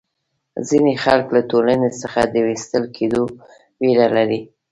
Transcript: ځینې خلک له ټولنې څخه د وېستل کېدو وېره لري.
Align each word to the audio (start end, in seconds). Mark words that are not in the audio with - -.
ځینې 0.67 0.93
خلک 1.03 1.27
له 1.35 1.41
ټولنې 1.51 1.89
څخه 2.01 2.19
د 2.33 2.35
وېستل 2.45 2.83
کېدو 2.97 3.23
وېره 3.81 4.07
لري. 4.15 4.39